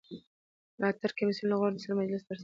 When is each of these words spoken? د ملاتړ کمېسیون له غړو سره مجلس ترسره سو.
د 0.03 0.03
ملاتړ 0.79 1.11
کمېسیون 1.17 1.49
له 1.49 1.57
غړو 1.61 1.83
سره 1.83 1.97
مجلس 1.99 2.21
ترسره 2.23 2.37
سو. 2.37 2.39